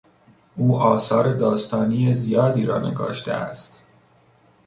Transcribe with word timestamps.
او 0.57 0.77
آثار 0.79 1.33
داستانی 1.33 2.13
زیادی 2.13 2.65
را 2.65 2.79
نگاشته 2.89 3.33
است. 3.33 3.79